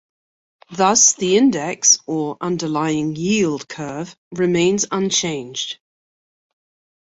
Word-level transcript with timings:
Thus 0.71 1.13
the 1.13 1.37
index, 1.37 1.99
or 2.07 2.35
underlying 2.41 3.15
yield 3.15 3.67
curve, 3.69 4.17
remains 4.31 4.87
unchanged. 4.89 5.77